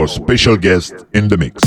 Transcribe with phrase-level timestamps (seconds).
[0.00, 1.59] Our special guest in the mix.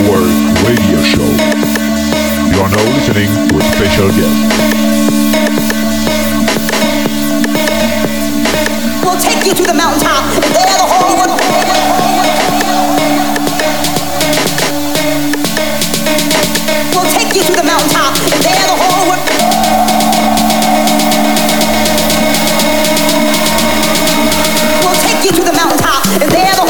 [0.00, 0.32] Network
[0.66, 1.20] radio show.
[1.20, 4.40] You are now listening to a special guest.
[9.04, 10.24] We'll take you to the mountaintop.
[10.40, 11.40] There, the whole world.
[16.94, 18.14] We'll take you to the mountaintop.
[18.40, 19.20] There, the whole world.
[24.80, 26.04] We'll take you to the mountaintop.
[26.32, 26.69] There, the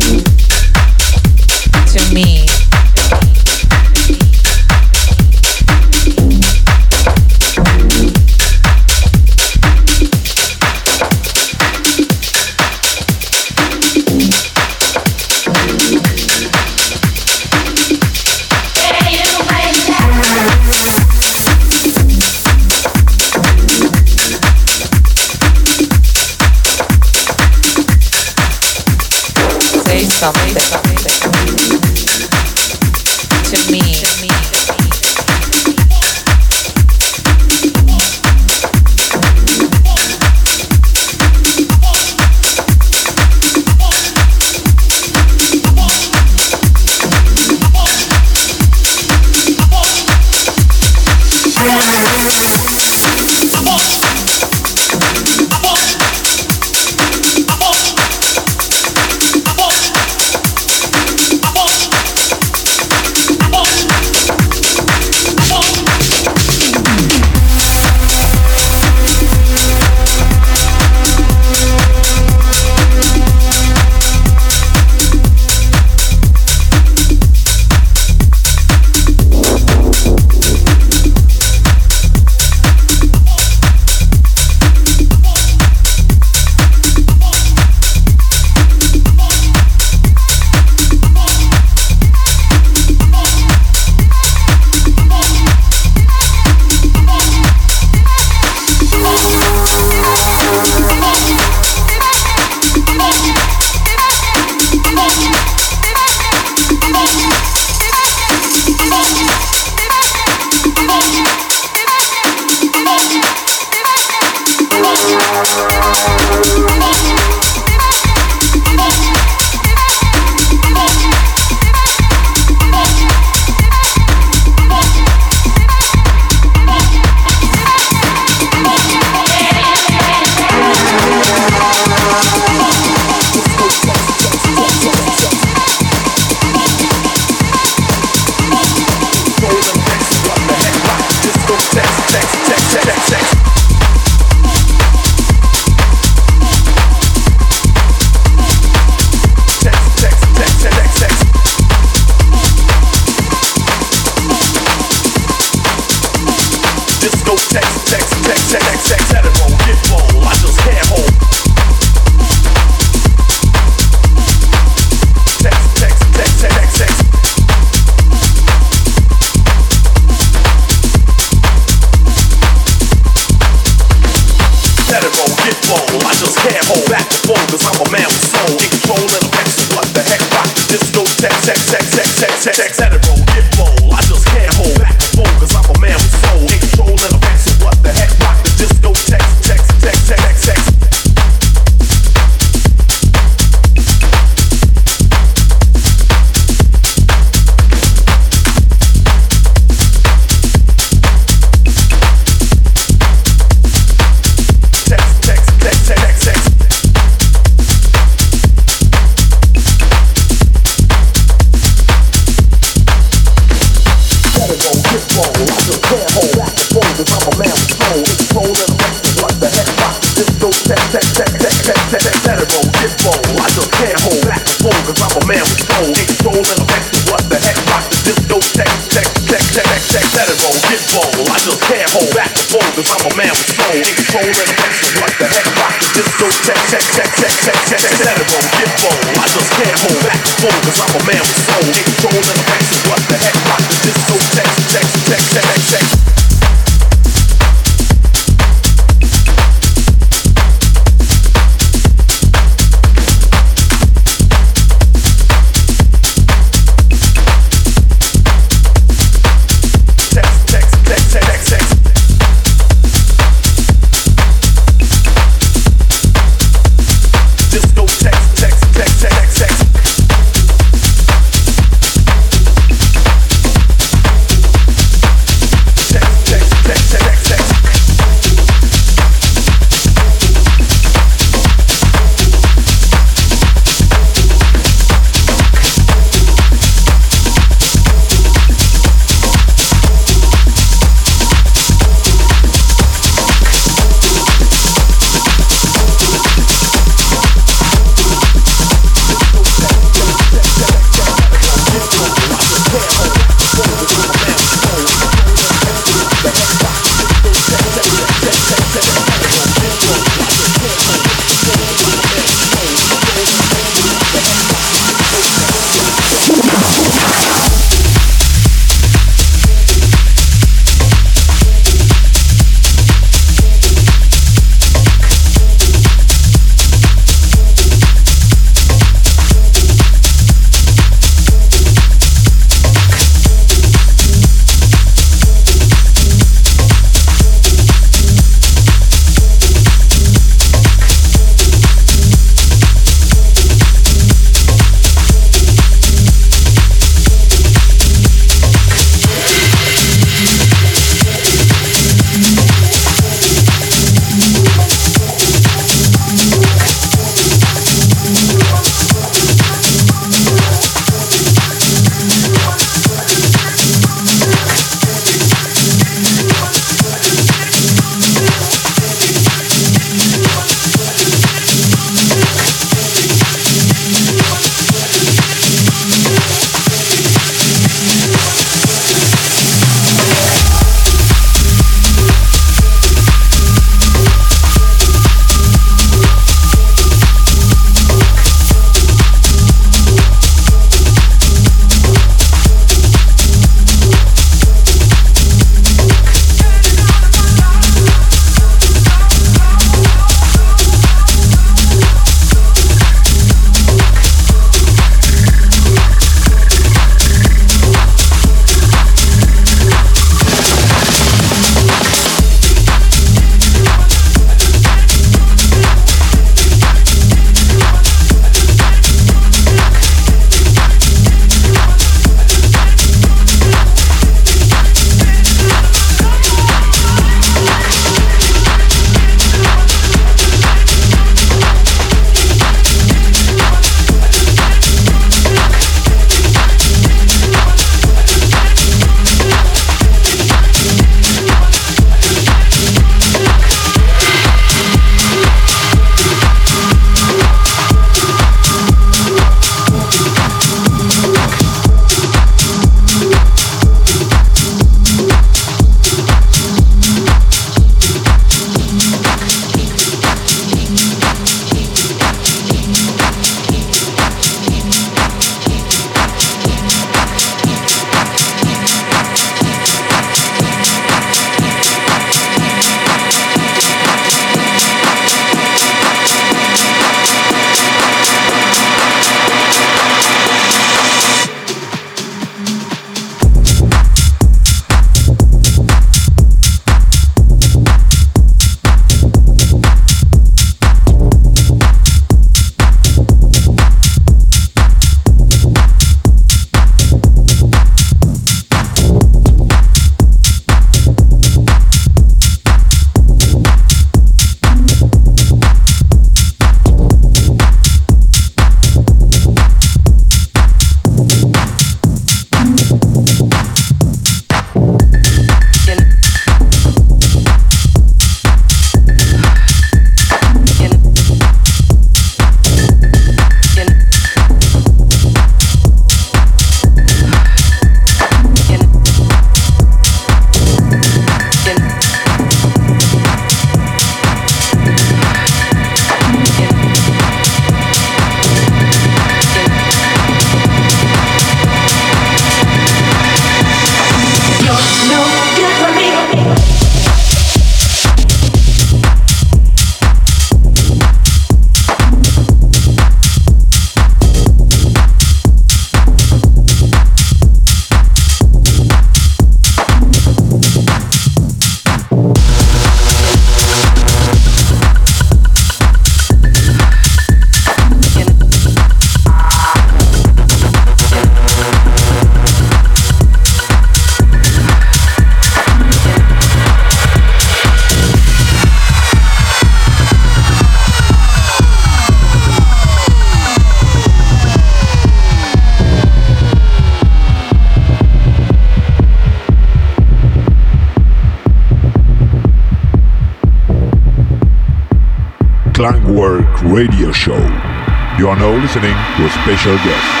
[599.01, 600.00] to a special guest.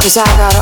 [0.00, 0.59] Cause I got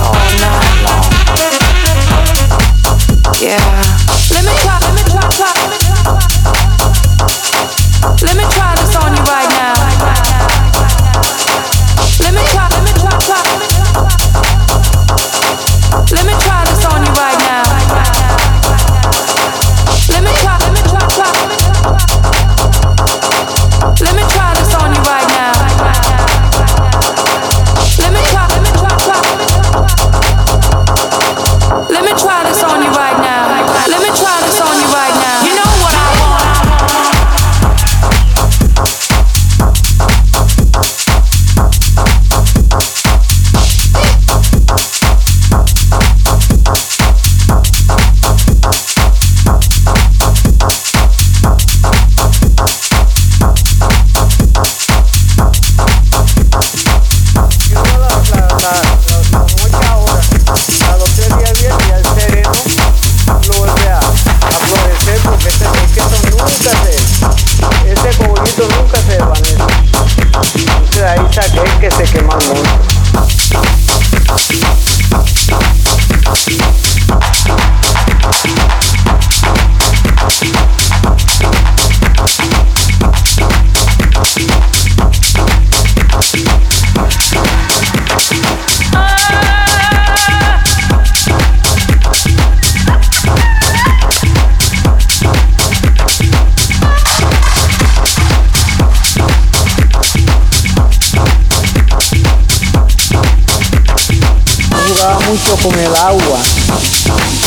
[105.15, 106.39] mucho con el agua.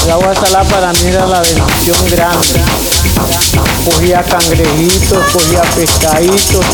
[0.03, 2.61] El agua salada para mí era la bendición grande.
[3.85, 6.65] Cogía cangrejitos, cogía pescaditos,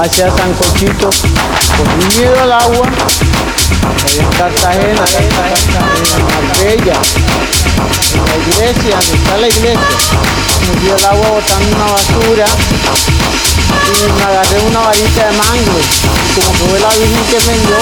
[0.00, 1.16] hacía sancochitos.
[1.76, 2.86] Cogí miedo al agua.
[4.18, 5.28] En Cartagena, en
[6.60, 9.80] en la iglesia, donde está la iglesia.
[10.60, 12.46] Me fui al agua botando una basura
[13.86, 15.78] y me agarré una varita de mango.
[16.34, 17.78] Como fue la Virgen que me dio,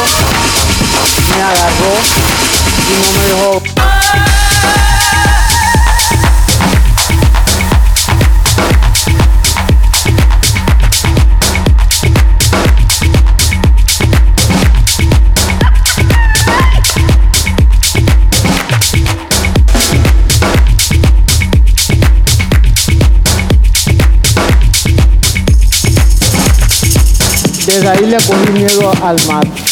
[1.37, 2.46] me agarró
[27.67, 29.66] Desde ahí le cogí miedo al mar.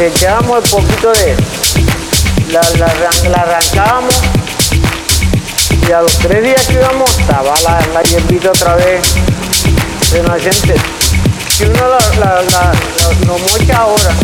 [0.00, 1.36] Le, que echábamos un poquito de,
[2.52, 4.14] la, la, arran- la arrancábamos
[5.88, 9.00] y a los tres días que íbamos estaba la, hierbita otra vez
[10.12, 10.74] renacente.
[11.56, 12.72] Si uno la, la, la,
[13.26, 14.14] lo mocha ahora,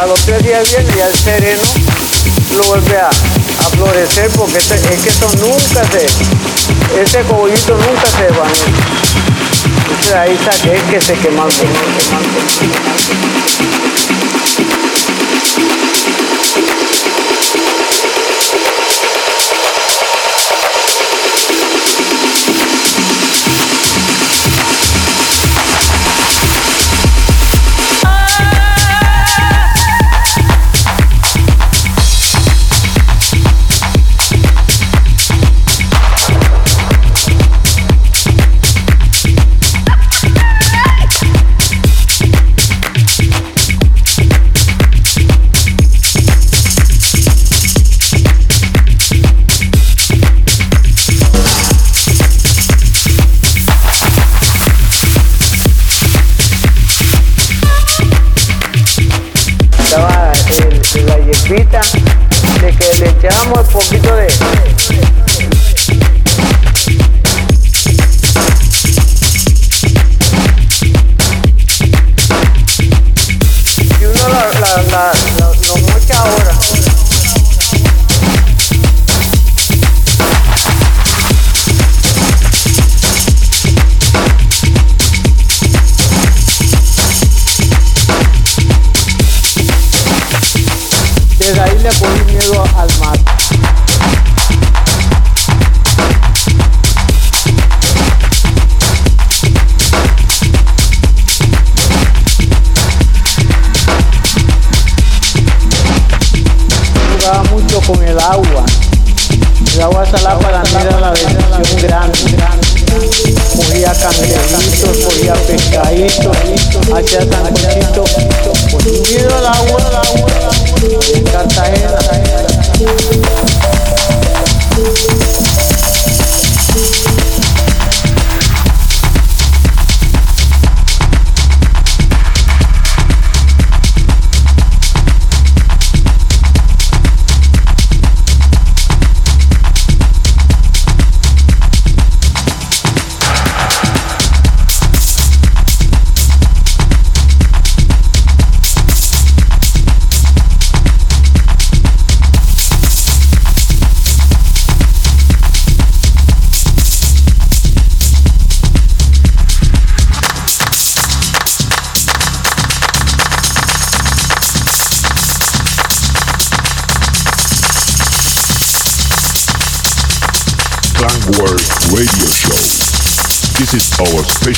[0.00, 1.62] a los tres días viene y al sereno
[2.56, 3.10] lo vuelve a,
[3.76, 6.06] florecer porque es que eso nunca se,
[7.00, 8.64] ese cogollito nunca se desvanece.
[9.90, 12.20] Entonces ahí saqué que se quemó el quemó, quemó,
[12.60, 12.99] quemó.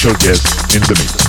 [0.03, 1.22] Special guest in the mix.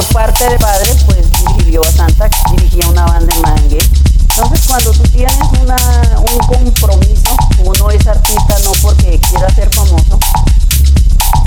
[0.00, 1.18] Por parte de padre, pues
[1.58, 3.78] dirigió a Santa, dirigía una banda en Mangue.
[4.30, 5.76] Entonces, cuando tú tienes una,
[6.18, 10.18] un compromiso, uno es artista no porque quiera ser famoso,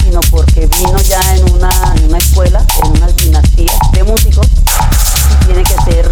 [0.04, 5.64] sino porque vino ya en una, una escuela, en una dinastía de músicos, y tiene
[5.64, 6.12] que ser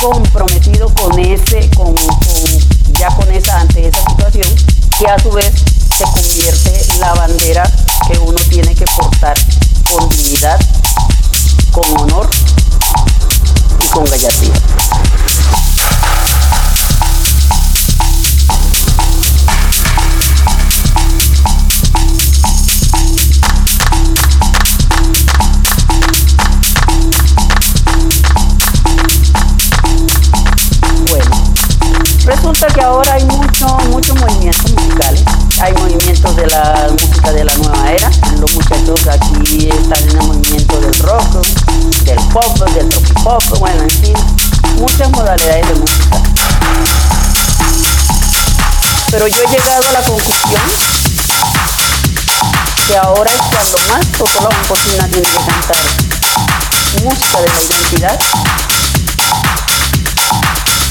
[0.00, 4.48] comprometido con ese, con, con- ya con esa, ante esa situación,
[4.98, 5.52] que a su vez
[5.96, 7.62] se convierte la bandera
[8.06, 9.34] que uno tiene que portar
[9.90, 10.60] con dignidad,
[11.72, 12.28] con honor
[13.80, 14.52] y con gallardía.
[31.10, 31.30] Bueno,
[32.24, 35.24] resulta que ahora hay mucho, muchos movimientos musicales.
[35.60, 38.10] Hay movimientos de la música de la nueva era.
[38.38, 40.67] Los muchachos aquí están en el movimiento
[40.98, 41.46] rock,
[42.04, 42.88] del pop, del
[43.22, 44.14] pop, bueno, en fin,
[44.76, 46.22] muchas modalidades de música.
[49.10, 50.62] Pero yo he llegado a la conclusión
[52.86, 55.76] que ahora es cuando más Totó la cocina tiene cantar
[57.02, 58.18] música de la identidad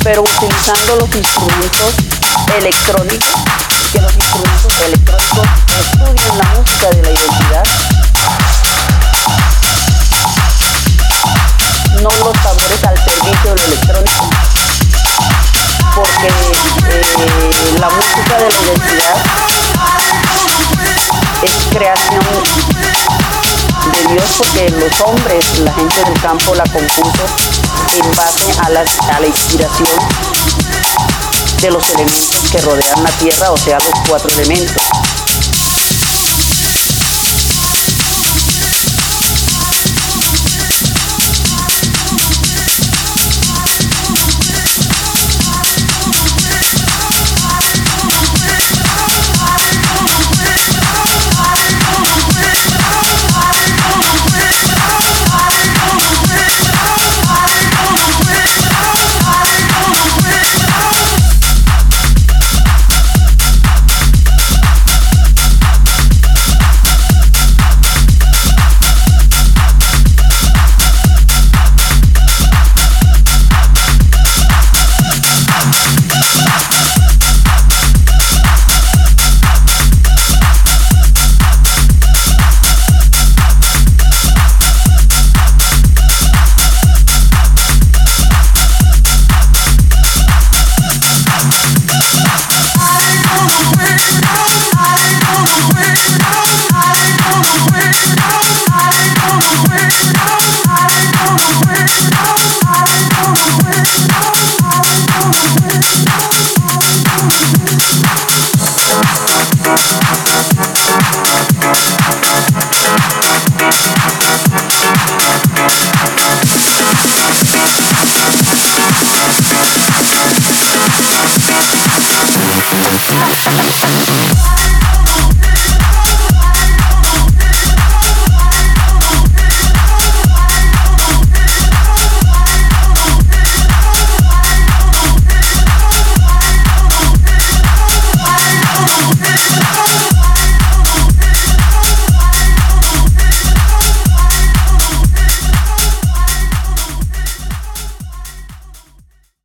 [0.08, 1.93] pero utilizando los instrumentos
[2.58, 3.36] electrónicos,
[3.91, 5.47] que los instrumentos electrónicos
[5.82, 7.64] estudian la música de la identidad,
[12.02, 14.30] no los tambores al servicio de lo electrónico,
[15.95, 19.24] porque eh, la música de la identidad
[21.43, 22.24] es creación
[23.93, 27.26] de Dios porque los hombres, la gente del campo la compuso
[27.95, 28.70] en base a
[29.20, 30.00] la inspiración
[31.62, 34.84] de los elementos que rodean la tierra, o sea, los cuatro elementos.